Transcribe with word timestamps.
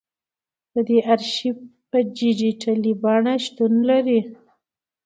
د 0.73 0.75
دې 0.87 0.97
ارشیف 1.13 1.57
په 1.89 1.97
ډیجیټلي 2.17 2.93
بڼه 3.03 3.33
شتون 3.45 3.73
لري. 3.89 4.19